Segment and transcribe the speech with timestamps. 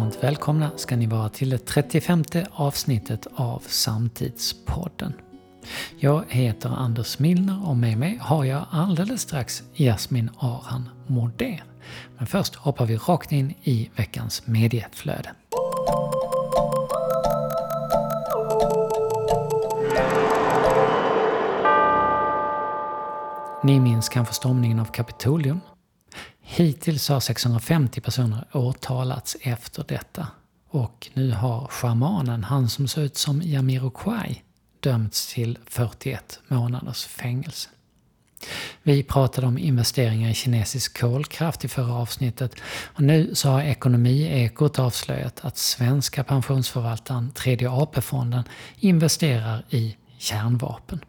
[0.00, 5.12] Varmt välkomna ska ni vara till det 35 avsnittet av Samtidspodden.
[5.98, 11.62] Jag heter Anders Milner och med mig har jag alldeles strax Jasmin Arhan Moder.
[12.18, 15.32] Men först hoppar vi rakt in i veckans medieflöde.
[23.62, 25.60] Ni minns kanske stormningen av Kapitolium?
[26.52, 30.26] Hittills har 650 personer åtalats efter detta.
[30.70, 34.42] Och nu har shamanen, han som ser ut som Jamiroquai,
[34.80, 37.68] dömts till 41 månaders fängelse.
[38.82, 42.54] Vi pratade om investeringar i kinesisk kolkraft i förra avsnittet
[42.94, 48.44] och nu så har Ekonomiekot avslöjat att svenska pensionsförvaltaren Tredje AP-fonden
[48.78, 51.00] investerar i kärnvapen.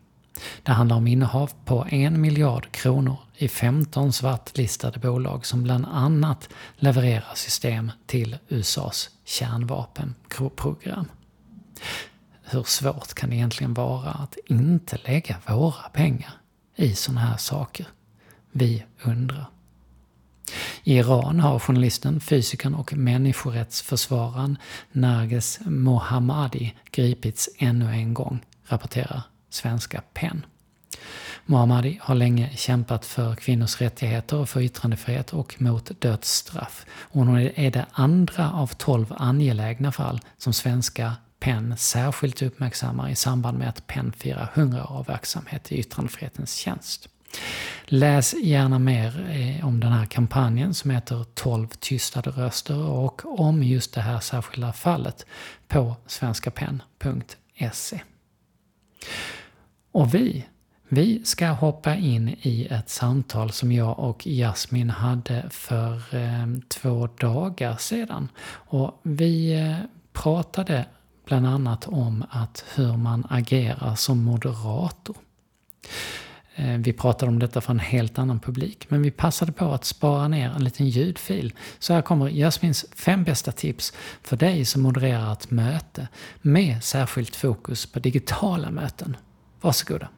[0.63, 6.50] Det handlar om innehav på en miljard kronor i 15 svartlistade bolag som bland annat
[6.75, 11.06] levererar system till USAs kärnvapenprogram.
[12.44, 16.31] Hur svårt kan det egentligen vara att inte lägga våra pengar
[16.75, 17.88] i sådana här saker?
[18.52, 19.45] Vi undrar.
[20.84, 24.58] I Iran har journalisten, fysikern och människorättsförsvararen
[24.92, 29.22] Narges Mohammadi gripits ännu en gång, rapporterar
[29.53, 30.45] svenska PEN.
[31.45, 36.85] Mohammadi har länge kämpat för kvinnors rättigheter och för yttrandefrihet och mot dödsstraff.
[36.91, 43.57] Hon är det andra av tolv angelägna fall som svenska PEN särskilt uppmärksammar i samband
[43.57, 47.09] med att PEN firar 100 år av verksamhet i yttrandefrihetens tjänst.
[47.85, 53.63] Läs gärna mer eh, om den här kampanjen som heter 12 tystade röster och om
[53.63, 55.25] just det här särskilda fallet
[55.67, 58.02] på svenskapen.se.
[59.92, 60.45] Och vi,
[60.89, 67.07] vi ska hoppa in i ett samtal som jag och Jasmin hade för eh, två
[67.19, 68.29] dagar sedan.
[68.47, 69.75] Och vi eh,
[70.13, 70.85] pratade
[71.25, 75.16] bland annat om att hur man agerar som moderator.
[76.56, 79.85] Eh, vi pratade om detta för en helt annan publik, men vi passade på att
[79.85, 81.53] spara ner en liten ljudfil.
[81.79, 86.08] Så här kommer Jasmins fem bästa tips för dig som modererar ett möte
[86.41, 89.18] med särskilt fokus på digitala möten.
[89.61, 90.09] Varsågoda.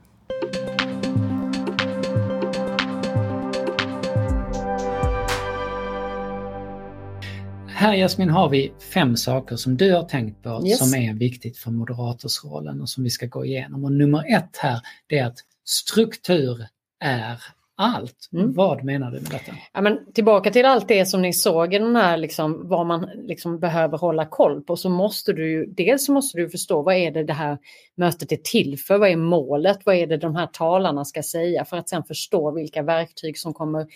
[7.68, 10.80] Här Jasmin har vi fem saker som du har tänkt på yes.
[10.80, 13.84] som är viktigt för moderatorsrollen och som vi ska gå igenom.
[13.84, 16.68] Och nummer ett här, det är att struktur
[17.00, 17.44] är
[17.76, 18.30] allt.
[18.34, 18.54] Mm.
[18.54, 19.52] Vad menar du med detta?
[19.74, 23.10] Ja, men tillbaka till allt det som ni såg i den här, liksom, vad man
[23.16, 27.12] liksom behöver hålla koll på, så måste du ju, dels måste du förstå vad är
[27.12, 27.58] det det här
[27.96, 31.66] mötet är till för, vad är målet, vad är det de här talarna ska säga,
[31.66, 33.88] för att sen förstå vilka verktyg som kommer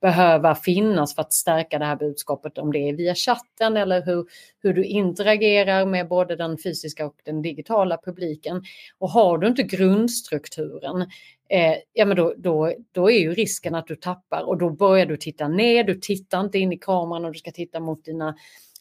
[0.00, 4.26] behöva finnas för att stärka det här budskapet, om det är via chatten eller hur,
[4.62, 8.62] hur du interagerar med både den fysiska och den digitala publiken.
[8.98, 11.02] Och har du inte grundstrukturen,
[11.48, 15.06] eh, ja men då, då, då är ju risken att du tappar och då börjar
[15.06, 18.34] du titta ner, du tittar inte in i kameran och du ska titta mot dina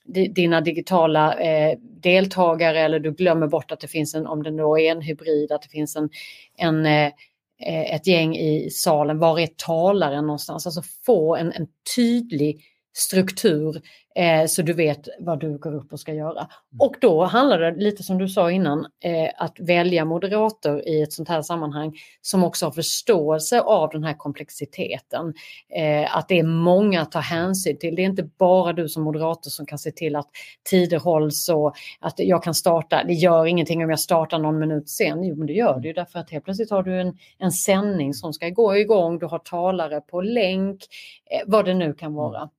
[0.07, 4.79] dina digitala eh, deltagare eller du glömmer bort att det finns en, om det då
[4.79, 6.09] är en hybrid, att det finns en,
[6.57, 7.11] en eh,
[7.59, 10.65] Eh, ett gäng i salen, var är talaren någonstans?
[10.65, 12.61] Alltså få en, en tydlig
[12.97, 13.81] struktur
[14.15, 16.39] eh, så du vet vad du går upp och ska göra.
[16.39, 16.49] Mm.
[16.79, 21.13] Och då handlar det lite som du sa innan, eh, att välja moderator i ett
[21.13, 25.33] sånt här sammanhang som också har förståelse av den här komplexiteten.
[25.75, 27.95] Eh, att det är många att ta hänsyn till.
[27.95, 30.29] Det är inte bara du som moderator som kan se till att
[30.69, 33.03] tider hålls och att jag kan starta.
[33.03, 35.23] Det gör ingenting om jag startar någon minut sen.
[35.23, 38.13] Jo, men det gör det ju därför att helt plötsligt har du en, en sändning
[38.13, 39.19] som ska gå igång.
[39.19, 40.83] Du har talare på länk,
[41.31, 42.49] eh, vad det nu kan vara.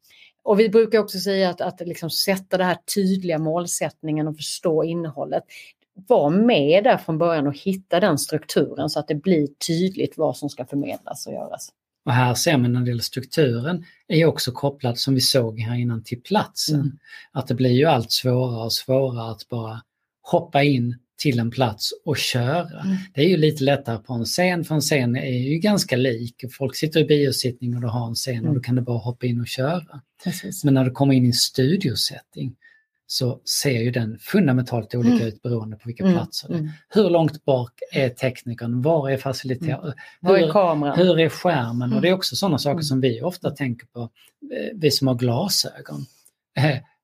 [0.47, 4.85] Och vi brukar också säga att, att liksom sätta den här tydliga målsättningen och förstå
[4.85, 5.43] innehållet.
[6.09, 10.37] Var med där från början och hitta den strukturen så att det blir tydligt vad
[10.37, 11.69] som ska förmedlas och göras.
[12.05, 16.05] Och här ser man det gäller strukturen är också kopplad som vi såg här innan
[16.05, 16.81] till platsen.
[16.81, 16.99] Mm.
[17.33, 19.83] Att det blir ju allt svårare och svårare att bara
[20.23, 22.81] hoppa in till en plats och köra.
[22.81, 22.97] Mm.
[23.15, 26.45] Det är ju lite lättare på en scen, för en scen är ju ganska lik.
[26.53, 28.49] Folk sitter i biosittning och du har en scen mm.
[28.49, 30.01] och då kan du bara hoppa in och köra.
[30.25, 30.65] Precis.
[30.65, 32.57] Men när du kommer in i en studiosetting
[33.07, 35.27] så ser ju den fundamentalt olika mm.
[35.27, 36.15] ut beroende på vilka mm.
[36.15, 36.59] platser det är.
[36.59, 36.71] Mm.
[36.89, 38.83] Hur långt bak är teknikern?
[38.83, 39.71] Var är faciliteten?
[39.71, 39.95] Mm.
[40.21, 40.99] Var är kameran?
[40.99, 41.93] Hur är skärmen?
[41.93, 45.15] Och det är också sådana saker som vi ofta tänker på, eh, vi som har
[45.15, 46.07] glasögon.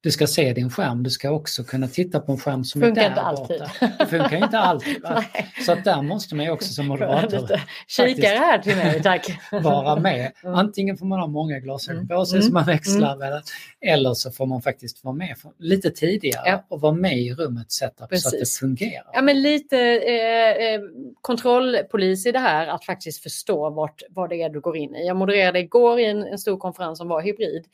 [0.02, 3.02] Du ska se din skärm, du ska också kunna titta på en skärm som Funkar
[3.02, 3.58] är där inte alltid.
[3.60, 3.92] borta.
[3.98, 4.96] Det funkar inte alltid.
[5.66, 7.48] Så att där måste man ju också som moderator
[7.88, 9.26] Kikare här till mig, tack.
[9.52, 10.32] vara med.
[10.44, 10.54] Mm.
[10.54, 12.08] Antingen får man ha många glasögon Mm.
[12.08, 12.44] på sig Mm.
[12.46, 13.42] som man växlar mellan,
[13.80, 16.64] eller så får man faktiskt vara med lite tidigare Ja.
[16.68, 18.58] och vara med i rummet setup så att det Precis.
[18.58, 19.10] fungerar.
[19.12, 20.80] Ja, men lite eh, eh,
[21.20, 25.06] kontrollpolis i det här, att faktiskt förstå vart, vad det är du går in i.
[25.06, 27.64] Jag modererade igår i en, en stor konferens som var hybrid.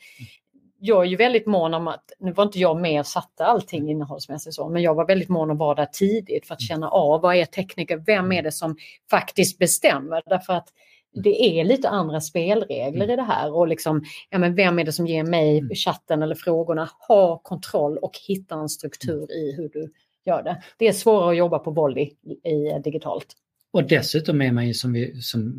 [0.81, 3.89] Jag är ju väldigt mån om att, nu var inte jag med och satte allting
[3.89, 6.89] innehållsmässigt så, men jag var väldigt mån om att vara där tidigt för att känna
[6.89, 8.75] av vad är tekniker, vem är det som
[9.09, 10.21] faktiskt bestämmer?
[10.25, 10.67] Därför att
[11.13, 14.91] det är lite andra spelregler i det här och liksom, ja men vem är det
[14.91, 16.89] som ger mig chatten eller frågorna?
[17.07, 19.91] Ha kontroll och hitta en struktur i hur du
[20.25, 20.63] gör det.
[20.77, 23.35] Det är svårare att jobba på volley i, i digitalt.
[23.71, 25.53] Och dessutom är man ju som vi, som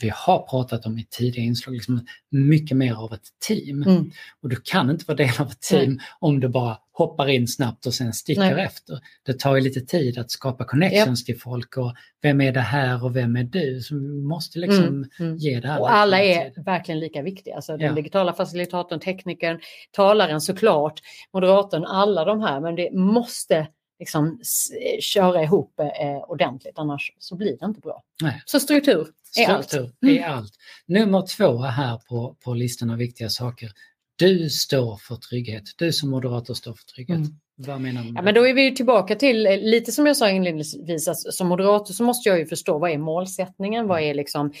[0.00, 3.82] vi har pratat om i tidigare inslag, liksom mycket mer av ett team.
[3.82, 4.10] Mm.
[4.42, 7.86] Och du kan inte vara del av ett team om du bara hoppar in snabbt
[7.86, 8.64] och sen sticker Nej.
[8.64, 8.98] efter.
[9.26, 13.04] Det tar ju lite tid att skapa connections till folk och vem är det här
[13.04, 13.80] och vem är du?
[13.80, 15.36] Så vi måste liksom Mm, mm.
[15.36, 16.64] ge det här Och alla är tid.
[16.64, 17.54] verkligen lika viktiga.
[17.56, 17.92] Alltså den Ja.
[17.92, 19.60] digitala facilitatorn, teknikern,
[19.92, 21.00] talaren såklart,
[21.34, 22.60] moderatorn, alla de här.
[22.60, 23.66] Men det måste
[24.02, 24.70] liksom s-
[25.00, 28.02] köra ihop eh, ordentligt, annars så blir det inte bra.
[28.22, 28.42] Nej.
[28.44, 29.06] Så struktur
[29.38, 29.66] är allt.
[29.68, 30.22] Struktur Mm.
[30.22, 30.52] är allt.
[30.86, 33.70] Nummer två här på, på listan av viktiga saker.
[34.16, 35.62] Du står för trygghet.
[35.78, 37.16] Du som moderator står för trygghet.
[37.16, 37.30] Mm.
[37.56, 38.12] Vad menar du?
[38.16, 41.48] Ja, men då är vi tillbaka till, eh, lite som jag sa inledningsvis, att som
[41.48, 44.52] moderator så måste jag ju förstå vad är målsättningen, vad är, liksom, eh,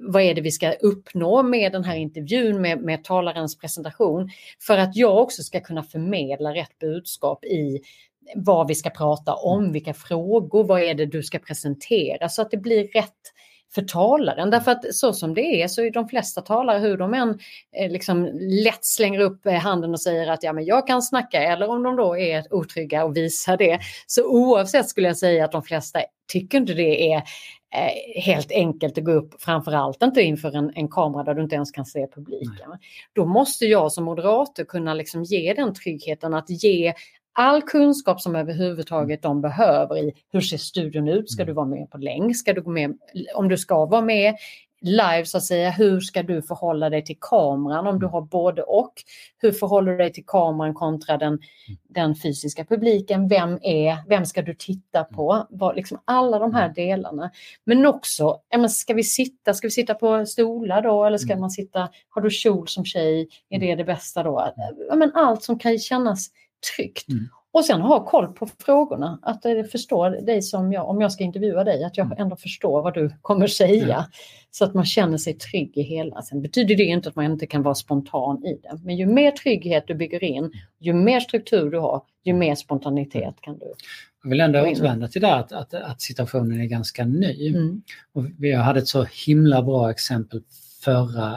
[0.00, 4.30] vad är det vi ska uppnå med den här intervjun, med, med talarens presentation,
[4.66, 7.80] för att jag också ska kunna förmedla rätt budskap i
[8.34, 12.50] vad vi ska prata om, vilka frågor, vad är det du ska presentera, så att
[12.50, 13.14] det blir rätt
[13.74, 14.50] för talaren.
[14.50, 17.38] Därför att så som det är så är de flesta talare, hur de än
[17.76, 18.30] eh, liksom
[18.64, 21.82] lätt slänger upp eh, handen och säger att ja, men jag kan snacka, eller om
[21.82, 23.80] de då är otrygga och visar det.
[24.06, 26.00] Så oavsett skulle jag säga att de flesta
[26.32, 30.88] tycker inte det är eh, helt enkelt att gå upp, framförallt inte inför en, en
[30.88, 32.70] kamera där du inte ens kan se publiken.
[33.12, 36.94] Då måste jag som moderator kunna liksom ge den tryggheten att ge
[37.38, 41.90] all kunskap som överhuvudtaget de behöver i hur ser studion ut, ska du vara med
[41.90, 42.98] på länk, ska du gå med,
[43.34, 44.34] om du ska vara med
[44.80, 47.86] live så att säga, hur ska du förhålla dig till kameran?
[47.86, 48.92] Om du har både och?
[49.38, 51.38] Hur förhåller du dig till kameran kontra den,
[51.88, 53.28] den fysiska publiken?
[53.28, 55.46] Vem är, vem ska du titta på?
[55.50, 57.30] Vad, liksom alla de här delarna.
[57.64, 61.04] Men också, men ska vi sitta, ska vi sitta på stolar då?
[61.04, 64.52] Eller ska man sitta, har du kjol som tjej, är det det bästa då?
[64.96, 66.30] Men allt som kan kännas
[66.76, 67.08] tryggt.
[67.08, 67.28] Mm.
[67.50, 71.64] Och sen ha koll på frågorna, att förstå dig som jag, om jag ska intervjua
[71.64, 73.86] dig, att jag ändå förstår vad du kommer säga.
[73.88, 74.04] Ja.
[74.50, 76.22] Så att man känner sig trygg i hela.
[76.22, 78.78] Sen betyder det inte att man inte kan vara spontan i det.
[78.84, 83.34] Men ju mer trygghet du bygger in, ju mer struktur du har, ju mer spontanitet
[83.40, 83.72] kan du.
[84.22, 87.48] Jag vill ändå återvända till det att, att, att situationen är ganska ny.
[87.48, 87.82] Mm.
[88.12, 90.42] Och vi hade ett så himla bra exempel
[90.84, 91.32] förra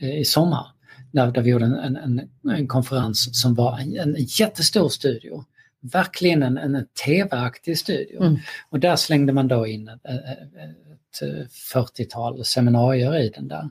[0.00, 0.66] eh, i sommar.
[1.12, 5.44] Där, där vi gjorde en, en, en, en konferens som var en, en jättestor studio.
[5.80, 8.22] Verkligen en, en tv-aktig studio.
[8.22, 8.38] Mm.
[8.70, 13.70] Och där slängde man då in ett, ett 40-tal seminarier i den där.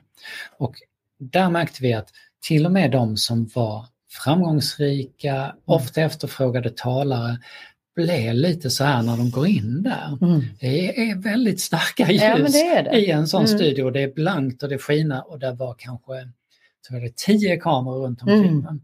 [0.58, 0.76] Och
[1.20, 2.10] där märkte vi att
[2.42, 7.38] till och med de som var framgångsrika, ofta efterfrågade talare,
[7.96, 10.18] blev lite så här när de går in där.
[10.22, 10.42] Mm.
[10.60, 12.98] Det är väldigt starka ljus Ja, det det.
[12.98, 13.58] i en sån Mm.
[13.58, 13.90] studio.
[13.90, 16.14] Det är blankt och det skiner och det var kanske
[16.88, 18.46] så var det tio kameror runt omkring.
[18.60, 18.82] Mm.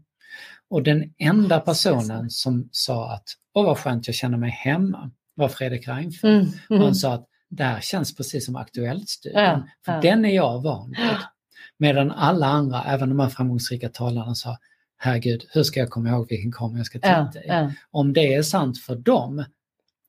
[0.70, 5.48] Och den enda personen som sa att åh vad skönt jag känner mig hemma var
[5.48, 6.24] Fredrik Reinfeldt.
[6.24, 6.46] Mm.
[6.68, 6.82] Och Mm.
[6.84, 9.40] han sa att det här känns precis som Aktuellt-studion.
[9.42, 10.00] Ja, för ja.
[10.00, 11.16] den är jag van vid.
[11.78, 14.56] Medan alla andra, även de här framgångsrika talarna sa
[14.96, 17.44] herregud, hur ska jag komma ihåg vilken kamera jag ska titta Ja, i?
[17.48, 17.72] ja.
[17.90, 19.44] Om det är sant för dem,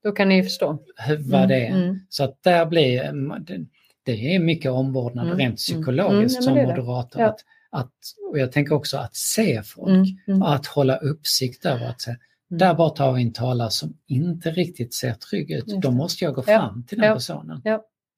[0.04, 0.80] Då kan ni förstå.
[1.20, 1.76] vad det är.
[1.84, 2.00] Mm.
[2.10, 3.04] Så att där blir,
[3.40, 3.66] det,
[4.04, 7.22] det är mycket omvårdnad Mm, rent mm, psykologiskt mm, som moderator.
[7.22, 7.28] Ja.
[7.30, 7.40] Att,
[7.72, 7.92] att,
[8.32, 10.06] och jag tänker också att se folk, Mm.
[10.28, 10.42] Mm.
[10.42, 12.18] att hålla uppsikt över att säga,
[12.50, 16.34] där bara tar vi en talare som inte riktigt ser trygg ut, då måste jag
[16.36, 17.14] gå Ja, fram till den ja.
[17.14, 17.62] personen.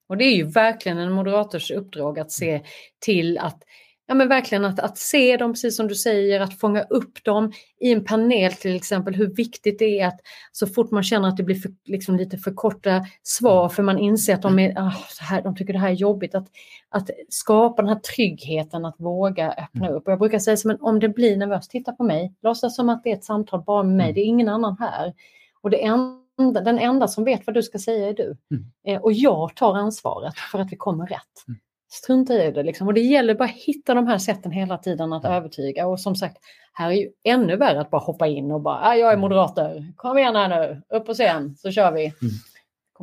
[0.10, 2.62] Och det är ju verkligen en moderators uppdrag att se
[3.00, 3.64] till att
[4.06, 7.52] Ja men verkligen att, att se dem, precis som du säger, att fånga upp dem
[7.80, 10.20] i en panel till exempel, hur viktigt det är att
[10.52, 14.00] så fort man känner att det blir för, liksom lite för korta svar för man
[14.00, 16.48] inser att de, är, ah, här, de tycker det här är jobbigt, att,
[16.90, 20.06] att skapa den här tryggheten att våga öppna upp.
[20.08, 23.04] Och jag brukar säga men om det blir nervöst, titta på mig, låtsas som att
[23.04, 25.14] det är ett samtal bara med mig, det är ingen annan här.
[25.62, 28.38] Och det enda, den enda som vet vad du ska säga är du.
[28.52, 28.66] Mm.
[28.88, 31.46] Eh, och jag tar ansvaret för att vi kommer rätt.
[31.94, 32.26] Mm.
[32.26, 32.64] strunta i det.
[32.64, 32.88] Liksom.
[32.88, 35.88] Och det gäller bara att hitta de här sätten hela tiden att övertyga.
[35.88, 36.38] Och som sagt,
[36.74, 39.94] här är ju ännu värre att bara hoppa in och bara, ah, jag är moderater,
[39.96, 42.06] kom igen här nu, upp på scen så kör vi.
[42.06, 42.34] Mm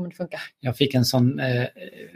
[0.00, 0.40] kommer det funka.
[0.60, 1.66] Jag fick en sån eh,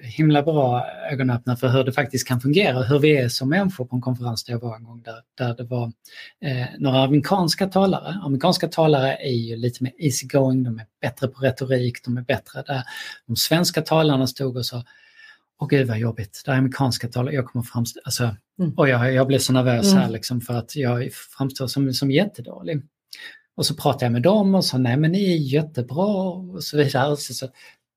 [0.03, 3.97] himla bra ögonöppnare för hur det faktiskt kan fungera, hur vi är som människor på
[3.97, 5.93] en konferens där jag var en gång där, där det var
[6.41, 8.21] eh, några amerikanska talare.
[8.25, 12.63] Amerikanska talare är ju lite mer easygoing, de är bättre på retorik, de är bättre
[12.67, 12.83] där.
[13.27, 14.85] De svenska talarna stod och sa
[15.59, 18.75] Åh gud vad jobbigt, det är amerikanska talare, jag kommer framstå, alltså, mm.
[18.77, 20.03] och jag, jag blev så nervös mm.
[20.03, 22.83] här liksom för att jag framstår som, som jättedålig.
[23.57, 26.77] Och så pratade jag med dem och sa nej men ni är jättebra och så
[26.77, 27.17] vidare.
[27.17, 27.49] Så, så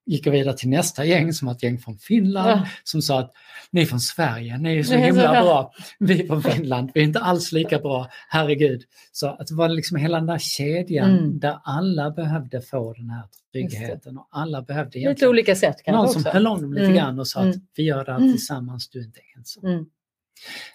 [0.07, 2.67] gick jag vidare till nästa gäng som var ett gäng från Finland ja.
[2.83, 3.33] som sa att
[3.71, 5.73] ni är från Sverige, ni är så himla bra.
[5.99, 8.83] Vi är från Finland, vi är inte alls lika bra, herregud.
[9.11, 11.39] Så att det var liksom hela den där kedjan mm.
[11.39, 16.23] där alla behövde få den här tryggheten och alla behövde Lite olika sätt kanske Någon
[16.23, 16.97] som höll om dem lite mm.
[16.97, 17.59] grann och sa att mm.
[17.75, 18.31] vi gör det här mm.
[18.31, 19.65] tillsammans, du är inte ensam.
[19.65, 19.85] Mm.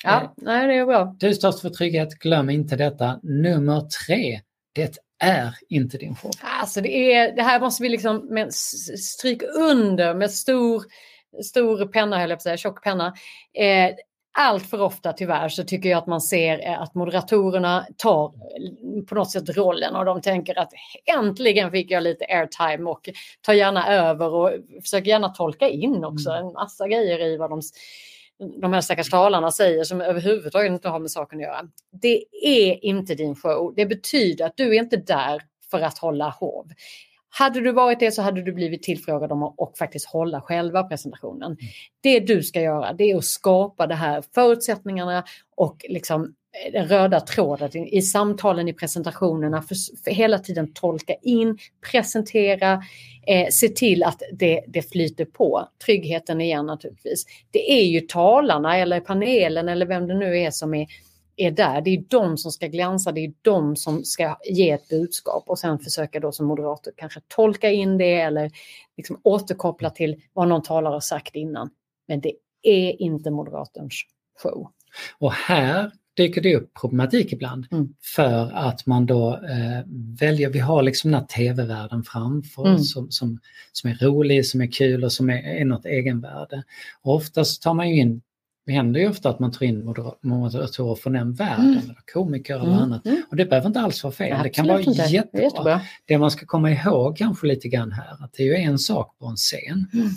[0.05, 1.17] Ja, eh, nej, det är bra.
[1.19, 3.21] Du står för trygghet, glöm inte detta.
[3.23, 4.41] Nummer tre,
[4.73, 6.31] det är inte din show.
[6.41, 10.85] Alltså det, är, det här måste vi liksom med, stryka under med stor,
[11.45, 13.15] stor penna, höll jag på att säga, tjock penna.
[13.55, 13.91] Eh,
[14.39, 19.05] allt för ofta tyvärr så tycker jag att man ser eh, att moderatorerna tar eh,
[19.05, 20.73] på något sätt rollen och de tänker att
[21.17, 23.09] äntligen fick jag lite airtime och
[23.41, 24.51] tar gärna över och
[24.83, 26.47] försöker gärna tolka in också mm.
[26.47, 27.63] en massa grejer i vad de
[28.61, 31.69] de här stackars talarna säger som överhuvudtaget inte har med saken att göra.
[32.03, 33.75] Det är inte din show.
[33.77, 36.67] Det betyder att du är inte där för att hålla hov.
[37.29, 41.53] Hade du varit det så hade du blivit tillfrågad om att faktiskt hålla själva presentationen.
[41.53, 41.57] Mm.
[42.01, 45.25] Det du ska göra det är att skapa de här förutsättningarna
[45.57, 51.15] och liksom Eh, den röda tråden i samtalen, i presentationerna, för, för hela tiden tolka
[51.23, 51.59] in,
[51.91, 52.83] presentera,
[53.27, 55.69] eh, se till att det, det flyter på.
[55.87, 57.25] Tryggheten igen naturligtvis.
[57.51, 60.87] Det är ju talarna eller panelen eller vem det nu är som är,
[61.37, 61.81] är där.
[61.81, 65.59] Det är de som ska glänsa, det är de som ska ge ett budskap och
[65.59, 68.51] sen försöka då som moderator kanske tolka in det eller
[68.97, 71.71] liksom återkoppla till vad någon talare har sagt innan.
[72.09, 72.33] Men det
[72.63, 74.03] är inte moderatorns
[74.43, 74.71] show.
[75.19, 77.89] Och här dyker det upp problematik ibland mm.
[78.15, 79.83] för att man då eh,
[80.21, 82.79] väljer, vi har liksom den här tv-världen framför mm.
[82.79, 83.39] som, som,
[83.73, 86.63] som är rolig, som är kul och som är, är något egenvärde.
[87.03, 88.23] Och oftast tar man ju in
[88.67, 89.85] det händer ju ofta att man tar in
[90.23, 91.79] moderatorer från den världen, mm.
[91.79, 92.79] eller komiker eller mm.
[92.79, 93.07] annat.
[93.07, 93.23] Mm.
[93.31, 95.03] Och det behöver inte alls vara fel, ja, det kan vara inte.
[95.03, 95.41] jättebra.
[95.41, 95.81] Det, jättebra.
[96.07, 99.19] det man ska komma ihåg kanske lite grann här, att det är ju en sak
[99.19, 100.09] på en scen mm.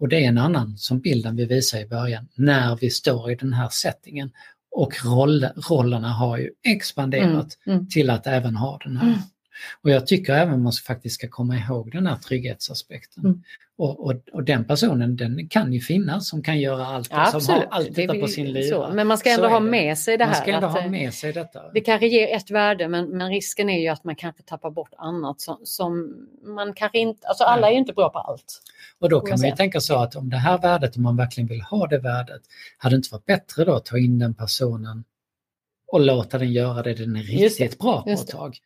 [0.00, 3.34] och det är en annan som bilden vi visar i början, när vi står i
[3.34, 4.30] den här settingen
[4.74, 7.88] och roll, rollerna har ju expanderat mm, mm.
[7.88, 9.18] till att även ha den här.
[9.82, 13.24] Och jag tycker även man faktiskt ska komma ihåg den här trygghetsaspekten.
[13.24, 13.42] Mm.
[13.76, 17.54] Och, och, och, den personen den kan ju finnas som kan göra allt, ja, som
[17.54, 18.94] har allt detta på sin lyra.
[18.94, 20.32] Men man ska ändå ha med sig det här.
[20.32, 21.72] Man ska ändå ha med sig detta.
[21.74, 24.92] Det kanske ger ett värde men, men risken är ju att man kanske tappar bort
[24.98, 28.60] annat som, som man kanske inte, alltså alla är ju inte bra på allt.
[28.98, 31.48] Och då kan man ju tänka så att om det här värdet, om man verkligen
[31.48, 32.42] vill ha det värdet,
[32.78, 35.04] hade det inte varit bättre då att ta in den personen
[35.86, 38.58] och låta den göra det den är riktigt bra på ett tag.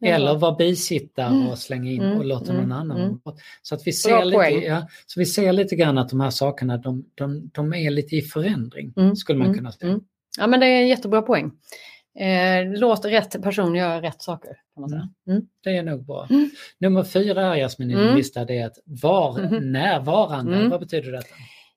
[0.00, 1.56] Eller vara bisittare och mm.
[1.56, 2.72] slänga in och låta någon mm.
[2.72, 3.00] annan.
[3.00, 3.18] Mm.
[3.62, 6.76] Så att vi ser, lite, ja, så vi ser lite grann att de här sakerna
[6.76, 9.16] de, de, de är lite i förändring, mm.
[9.16, 10.00] skulle man kunna säga.
[10.38, 11.50] Ja men det är en jättebra poäng.
[12.18, 14.50] Eh, låt rätt person göra rätt saker.
[14.74, 15.08] Kan man säga.
[15.28, 15.42] Mm.
[15.64, 16.26] Det är nog bra.
[16.30, 16.50] Mm.
[16.78, 18.16] Nummer fyra Jasmin i din mm.
[18.16, 20.68] lista det är att var närvarande.
[20.68, 21.34] Vad betyder detta?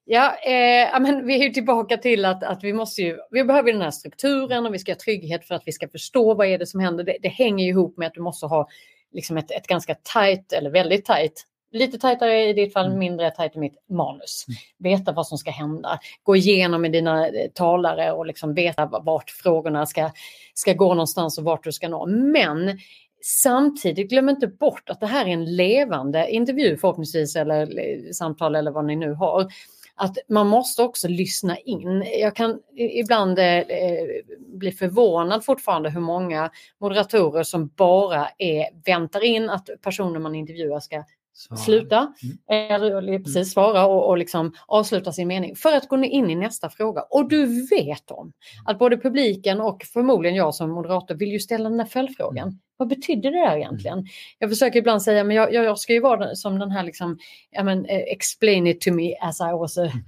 [0.08, 3.72] Ja, eh, men vi är ju tillbaka till att, att vi måste ju, vi behöver
[3.72, 6.58] den här strukturen och vi ska ha trygghet för att vi ska förstå vad är
[6.58, 7.04] det som händer.
[7.04, 8.68] Det, det hänger ihop med att du måste ha
[9.12, 11.46] liksom ett, ett ganska tajt eller väldigt tajt
[11.76, 13.00] lite tajtare i ditt fall, mm.
[13.00, 14.46] mindre tajt i mitt manus.
[14.48, 14.58] Mm.
[14.98, 16.00] Veta vad som ska hända.
[16.24, 20.12] Gå igenom med dina eh, talare och liksom veta vart frågorna ska,
[20.54, 22.06] ska gå någonstans och vart du ska nå.
[22.06, 22.80] Men
[23.24, 28.56] samtidigt, glöm inte bort att det här är en levande intervju förhoppningsvis eller eh, samtal
[28.56, 29.48] eller vad ni nu har
[29.96, 32.06] att man måste också lyssna in.
[32.20, 34.06] Jag kan ibland eh, eh,
[34.40, 36.50] bli förvånad fortfarande hur många
[36.82, 41.04] moderatorer som bara är, väntar in att personer man intervjuar ska
[41.38, 41.60] Svara.
[41.60, 42.38] sluta, mm.
[42.72, 46.70] eller precis svara och, och liksom avsluta sin mening för att gå in i nästa
[46.70, 47.02] fråga.
[47.02, 48.34] Och du vet om
[48.66, 52.48] att både publiken och förmodligen jag som moderator vill ju ställa den där följdfrågan.
[52.48, 52.60] Mm.
[52.78, 53.98] Vad betyder det där egentligen?
[53.98, 54.10] Mm.
[54.40, 57.18] Jag försöker ibland säga, men jag, jag ska ju vara som den här liksom,
[57.60, 60.04] I mean, eh, explain it to me as I was a mm.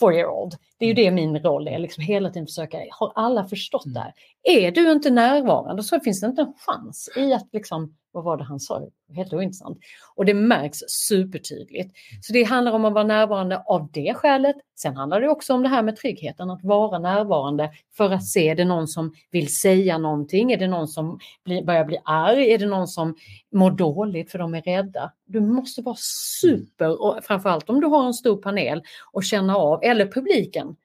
[0.00, 0.54] four-year-old.
[0.78, 4.00] Det är ju det min roll är, liksom hela tiden försöka, har alla förstått det
[4.00, 4.12] här?
[4.42, 8.36] Är du inte närvarande så finns det inte en chans i att liksom vad var
[8.36, 8.82] det han sa?
[9.14, 9.78] Helt ointressant.
[10.14, 11.96] Och det märks supertydligt.
[12.22, 14.56] Så det handlar om att vara närvarande av det skälet.
[14.76, 18.48] Sen handlar det också om det här med tryggheten, att vara närvarande för att se,
[18.48, 20.52] är det någon som vill säga någonting?
[20.52, 21.18] Är det någon som
[21.66, 22.52] börjar bli arg?
[22.52, 23.14] Är det någon som
[23.52, 25.12] mår dåligt för de är rädda?
[25.26, 25.96] Du måste vara
[26.40, 28.82] super, och framförallt om du har en stor panel
[29.12, 30.76] och känna av, eller publiken.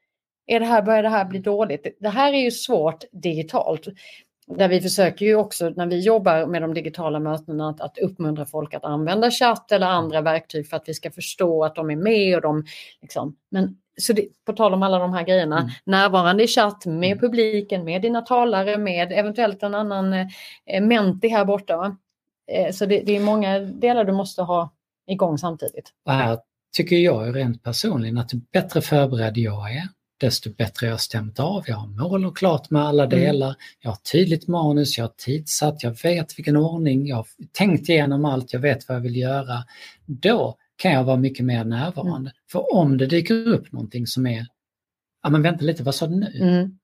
[0.45, 1.97] Är det här, börjar det här bli dåligt?
[1.99, 3.87] Det här är ju svårt digitalt.
[4.47, 8.45] Där vi försöker ju också när vi jobbar med de digitala mötena att, att uppmuntra
[8.45, 11.95] folk att använda chatt eller andra verktyg för att vi ska förstå att de är
[11.95, 12.65] med och de
[13.01, 15.71] liksom, men så det, på tal om alla de här grejerna, mm.
[15.85, 17.19] närvarande i chatt med mm.
[17.19, 21.97] publiken, med dina talare, med eventuellt en annan eh, menti här borta.
[22.51, 24.73] Eh, så det, det, är många delar du måste ha
[25.07, 25.93] igång samtidigt.
[26.05, 26.39] Och här
[26.77, 29.83] tycker jag rent personligen att bättre förberedd jag är,
[30.24, 31.63] desto bättre jag stämt av.
[31.68, 33.20] Jag har mål och klart med alla mm.
[33.20, 33.48] delar.
[33.48, 33.58] Mm.
[33.80, 38.25] Jag har tydligt manus, jag har tidsatt, jag vet vilken ordning, jag har tänkt igenom
[38.25, 39.63] allt, jag vet vad jag vill göra.
[40.06, 42.30] Då kan jag vara mycket mer närvarande.
[42.30, 42.32] Mm.
[42.51, 44.48] För om det dyker upp någonting som är,
[45.24, 46.39] ja men vänta lite, vad sa du nu?
[46.42, 46.80] Mm.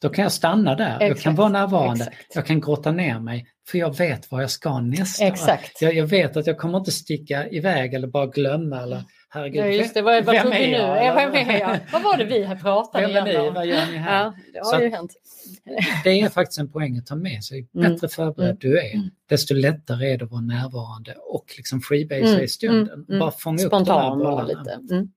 [0.00, 1.08] Då kan jag stanna där, Exakt.
[1.08, 2.34] jag kan vara närvarande, Exakt.
[2.34, 5.24] jag kan grotta ner mig för jag vet var jag ska nästa.
[5.24, 5.82] Exakt.
[5.82, 9.66] Jag, jag, vet att jag kommer inte sticka iväg eller bara glömma eller herregud, ja,
[9.66, 10.96] just det, vad, vad vem är jag?
[10.96, 11.04] Nu?
[11.04, 11.78] Ja, vem är jag?
[11.92, 13.50] Vad var det vi här pratade vem är ni?
[13.50, 14.24] Vad gör ni här?
[14.24, 15.14] Ja, det har ju hänt.
[16.04, 17.58] Det är faktiskt en poäng att ta med sig.
[17.58, 17.92] Ju mm.
[17.92, 18.58] bättre förberedd mm.
[18.60, 19.08] du är, mm.
[19.28, 22.44] desto lättare är det att vara närvarande och liksom freebase mm.
[22.44, 23.04] i stunden.
[23.08, 23.20] Mm.
[23.20, 24.94] Bara fånga Spontan upp de här lite.
[24.94, 25.08] Mm.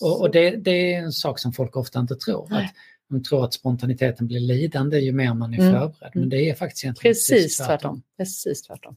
[0.00, 2.54] Och, och det, det, är en sak som folk ofta inte tror.
[2.54, 2.74] Att
[3.10, 6.12] de tror att spontaniteten blir lidande ju mer man är förberedd.
[6.14, 7.76] Men det är faktiskt egentligen precis, precis tvärtom.
[7.76, 8.02] tvärtom.
[8.16, 8.96] Precis tvärtom.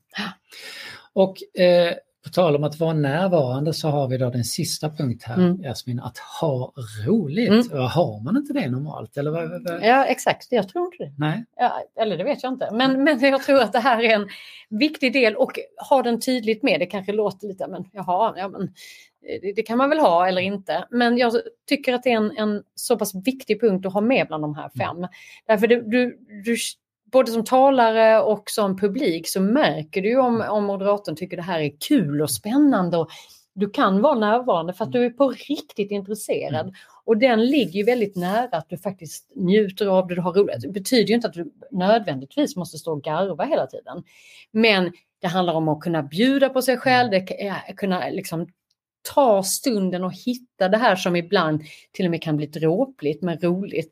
[1.13, 1.93] Och eh,
[2.23, 5.63] på tal om att vara närvarande så har vi då den sista punkt här, mm.
[5.63, 6.73] Jasmin, att ha
[7.07, 7.71] roligt.
[7.71, 7.83] Mm.
[7.83, 9.17] Har man inte det normalt?
[9.17, 9.83] Eller vad, vad?
[9.83, 11.13] Ja exakt, jag tror inte det.
[11.17, 11.45] Nej.
[11.55, 12.69] Ja, eller det vet jag inte.
[12.71, 14.27] Men, men jag tror att det här är en
[14.69, 16.79] viktig del och ha den tydligt med.
[16.79, 18.69] Det kanske låter lite, men jaha, ja, men,
[19.41, 20.87] det, det kan man väl ha eller inte.
[20.91, 21.33] Men jag
[21.69, 24.55] tycker att det är en, en så pass viktig punkt att ha med bland de
[24.55, 24.97] här fem.
[24.97, 25.09] Mm.
[25.47, 26.55] Därför du, du, du
[27.13, 31.59] både som talare och som publik så märker du om, om moderatorn tycker det här
[31.59, 32.97] är kul och spännande.
[32.97, 33.09] Och
[33.55, 36.65] du kan vara närvarande för att du är på riktigt intresserad.
[36.65, 36.73] Mm.
[37.05, 40.61] Och den ligger väldigt nära att du faktiskt njuter av det, du har roligt.
[40.61, 44.03] Det betyder ju inte att du nödvändigtvis måste stå och garva hela tiden.
[44.51, 47.21] Men det handlar om att kunna bjuda på sig själv, det,
[47.77, 48.47] kunna liksom
[49.13, 51.61] ta stunden och hitta det här som ibland
[51.91, 53.91] till och med kan bli dråpligt men roligt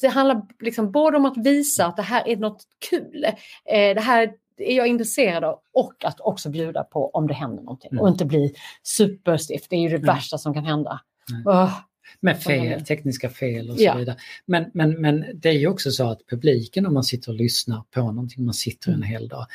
[0.00, 3.24] det handlar liksom både om att visa att det här är något kul.
[3.24, 7.62] Eh, det här är jag intresserad av och att också bjuda på om det händer
[7.62, 8.02] någonting mm.
[8.02, 9.70] och inte bli superstift.
[9.70, 10.06] Det är ju det mm.
[10.06, 11.00] värsta som kan hända.
[11.44, 11.74] Oh.
[12.20, 13.94] Med fel, tekniska fel och så ja.
[13.96, 14.16] vidare.
[14.46, 17.82] Men, men, men det är ju också så att publiken om man sitter och lyssnar
[17.90, 19.08] på någonting, man sitter en mm.
[19.08, 19.46] hel dag.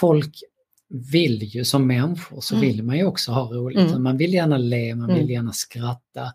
[0.00, 0.34] Folk
[0.88, 2.68] vill ju som människor så mm.
[2.68, 3.90] vill man ju också ha roligt.
[3.90, 4.02] Mm.
[4.02, 5.30] Man vill gärna le, man vill mm.
[5.30, 6.32] gärna skratta.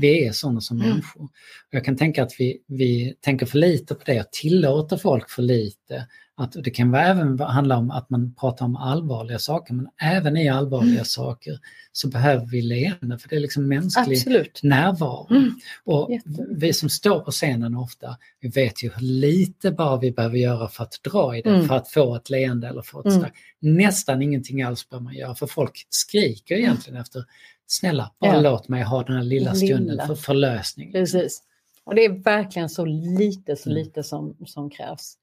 [0.00, 0.88] Vi är sådana som mm.
[0.88, 1.28] människor.
[1.70, 5.42] Jag kan tänka att vi, vi tänker för lite på det och tillåter folk för
[5.42, 6.06] lite.
[6.36, 10.48] Att det kan även handla om att man pratar om allvarliga saker men även i
[10.48, 11.04] allvarliga mm.
[11.04, 11.58] saker
[11.92, 14.60] så behöver vi leende för det är liksom mänsklig Absolut.
[14.62, 15.26] närvaro.
[15.30, 15.54] Mm.
[15.84, 16.10] Och
[16.48, 20.68] vi som står på scenen ofta, vi vet ju hur lite bara vi behöver göra
[20.68, 21.68] för att dra i det, mm.
[21.68, 23.30] för att få ett leende eller få ett mm.
[23.60, 27.24] Nästan ingenting alls behöver man göra för folk skriker egentligen efter
[27.66, 28.40] snälla, bara ja.
[28.40, 30.06] låt mig ha den här lilla stunden lilla.
[30.06, 30.92] för förlösning.
[30.92, 31.42] Precis.
[31.84, 33.82] Och det är verkligen så lite, så mm.
[33.82, 35.16] lite som, som krävs.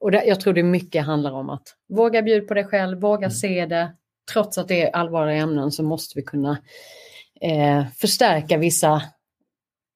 [0.00, 3.26] Och det, jag tror det mycket handlar om att våga bjuda på dig själv, våga
[3.26, 3.30] mm.
[3.30, 3.92] se det.
[4.32, 6.58] Trots att det är allvarliga ämnen så måste vi kunna
[7.40, 9.02] eh, förstärka vissa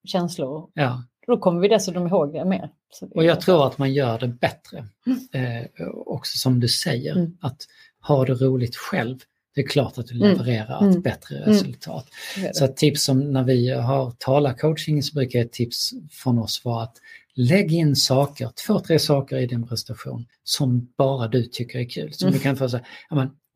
[0.04, 0.70] känslor.
[0.74, 1.02] Ja.
[1.26, 2.70] Då kommer vi dessutom ihåg det mer.
[3.14, 4.86] Och jag tror att man gör det bättre.
[5.06, 5.18] Mm.
[5.32, 7.36] Eh, också som du säger, mm.
[7.40, 7.66] att
[8.00, 9.18] ha det roligt själv
[9.54, 10.28] det är klart att du mm.
[10.28, 10.96] levererar mm.
[10.96, 11.48] ett bättre mm.
[11.48, 12.06] resultat.
[12.52, 16.82] Så ett tips som när vi har talarcoaching så brukar ett tips från oss vara
[16.82, 16.96] att
[17.34, 22.12] lägg in saker, två, tre saker i din prestation som bara du tycker är kul.
[22.12, 22.84] Som du kan få säga,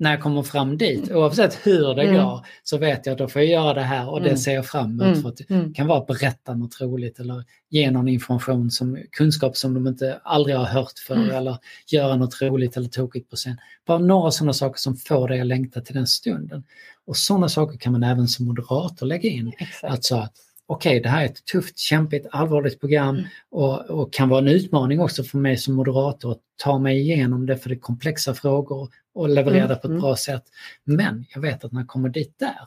[0.00, 2.14] när jag kommer fram dit, oavsett hur det mm.
[2.14, 4.38] går, så vet jag att då får jag göra det här och det mm.
[4.38, 5.02] ser jag fram emot.
[5.02, 5.22] Mm.
[5.22, 5.74] För det mm.
[5.74, 10.20] kan vara att berätta något roligt eller ge någon information, som, kunskap som de inte
[10.22, 11.30] aldrig har hört för mm.
[11.30, 13.56] eller göra något roligt eller tokigt på scen.
[13.86, 16.64] Bara några sådana saker som får dig att längta till den stunden.
[17.06, 19.52] Och sådana saker kan man även som moderator lägga in.
[19.58, 19.84] Exakt.
[19.84, 20.32] Alltså att
[20.68, 23.28] okej, okay, det här är ett tufft, kämpigt, allvarligt program mm.
[23.50, 27.46] och, och, kan vara en utmaning också för mig som moderator att ta mig igenom
[27.46, 29.68] det för det är komplexa frågor och leverera mm.
[29.68, 30.00] det på ett mm.
[30.00, 30.42] bra sätt.
[30.84, 32.58] Men jag vet att när jag kommer dit där,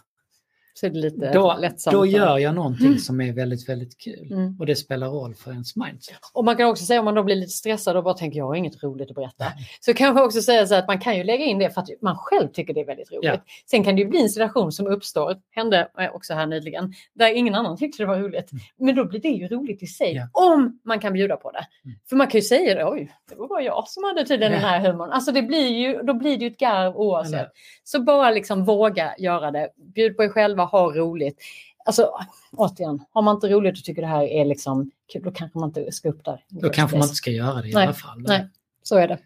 [0.74, 1.94] Så är det lite Då, lättsamt.
[1.94, 4.32] då gör jag någonting som är väldigt, väldigt kul.
[4.32, 4.56] Mm.
[4.60, 6.18] Och det spelar roll för ens mindset.
[6.34, 8.46] Och man kan också säga om man då blir lite stressad och bara tänker jag
[8.46, 9.46] har inget roligt att berätta.
[9.80, 12.16] Så kanske också säga så att man kan ju lägga in det för att man
[12.18, 13.26] själv tycker det är väldigt roligt.
[13.26, 13.38] Ja.
[13.72, 17.56] Sen kan det ju bli en situation som uppstår, hände också här nyligen, där ingen
[17.56, 18.50] annan tyckte det var roligt.
[18.78, 20.54] Men då blir det ju roligt i sig Ja.
[20.54, 21.66] om man kan bjuda på det.
[21.86, 21.98] Mm.
[22.10, 24.62] För man kan ju säga det, oj, det var bara jag som hade tydligen den
[24.62, 25.10] här humorn.
[25.12, 27.34] Alltså det blir ju, då blir det ju ett garv oavsett.
[27.34, 27.50] Eller-
[27.84, 29.70] Så bara liksom våga göra det.
[29.96, 30.30] Bjud på er
[30.67, 31.41] själva, ha roligt.
[31.86, 32.12] Alltså
[32.52, 35.69] återigen, har man inte roligt och tycker det här är liksom kul, då kanske man
[35.69, 36.43] inte ska upp där.
[36.50, 38.21] Då kanske man inte ska göra det i Nej, alla fall.
[38.21, 38.50] nej.
[38.84, 39.17] Så är det.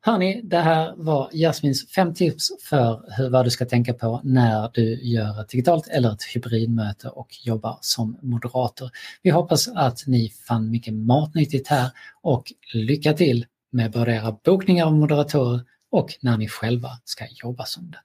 [0.00, 4.70] Hörni, det här var Jasmins fem tips för hur, vad du ska tänka på när
[4.74, 8.90] du gör ett digitalt eller ett hybridmöte och jobbar som moderator.
[9.22, 11.90] Vi hoppas att ni fann mycket matnyttigt här
[12.22, 17.64] och lycka till med både era bokningar av moderatorer och när ni själva ska jobba
[17.64, 17.98] som det.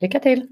[0.00, 0.46] Lycka till!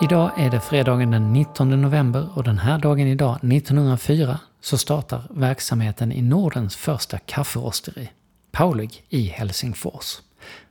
[0.00, 5.22] Idag är det fredagen den 19 november och den här dagen idag, 1904, så startar
[5.30, 8.10] verksamheten i Nordens första kafferosteri,
[8.52, 10.18] Paulig i Helsingfors.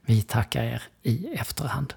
[0.06, 1.94] Vi tackar er i efterhand.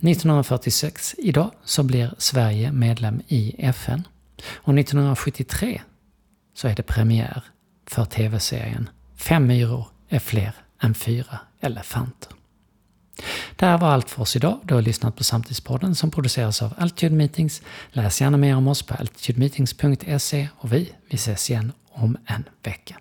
[0.00, 4.02] 1946, idag, så blir Sverige medlem i FN.
[4.56, 5.82] Och 1973
[6.54, 7.42] så är det premiär
[7.86, 12.35] för tv-serien Fem myror är fler än fyra elefanter.
[13.56, 14.60] Det här var allt för oss idag.
[14.62, 17.62] Du har lyssnat på Samtidspodden som produceras av Altitude Meetings.
[17.90, 22.96] Läs gärna mer om oss på altitudemeetings.se och vi, vi ses igen om en vecka.